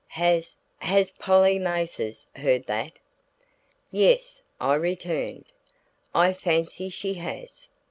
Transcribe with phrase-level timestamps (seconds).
[0.17, 2.93] "Has has Polly Mathers heard that?"
[3.91, 5.45] "Yes," I returned,
[6.15, 7.69] "I fancy she has."